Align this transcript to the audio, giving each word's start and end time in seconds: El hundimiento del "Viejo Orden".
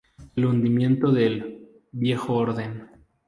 El 0.35 0.45
hundimiento 0.47 1.11
del 1.11 1.59
"Viejo 1.91 2.33
Orden". 2.33 2.87